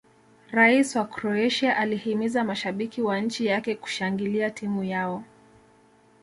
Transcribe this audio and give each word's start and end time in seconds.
rais 0.51 0.95
wa 0.95 1.05
croatia 1.07 1.77
alihimiza 1.77 2.43
mashabiki 2.43 3.01
wa 3.01 3.19
nchi 3.19 3.45
yake 3.45 3.75
kushangilia 3.75 4.49
timu 4.51 4.83
yao 4.83 5.23